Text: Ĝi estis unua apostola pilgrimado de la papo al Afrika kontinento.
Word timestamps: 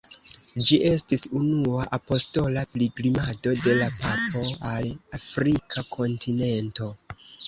Ĝi 0.67 0.77
estis 0.91 1.25
unua 1.39 1.83
apostola 1.97 2.63
pilgrimado 2.75 3.53
de 3.65 3.75
la 3.81 3.89
papo 3.97 4.41
al 4.71 4.87
Afrika 5.19 5.85
kontinento. 5.97 6.89